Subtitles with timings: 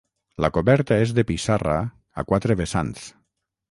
[0.45, 1.79] La coberta és de pissarra,
[2.25, 3.09] a quatre vessants.